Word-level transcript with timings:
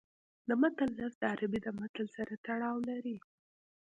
د 0.47 0.49
متل 0.61 0.89
لفظ 0.99 1.13
د 1.21 1.23
عربي 1.31 1.59
د 1.63 1.67
مثل 1.79 2.05
سره 2.15 2.33
تړاو 2.45 2.77
لري 2.89 3.17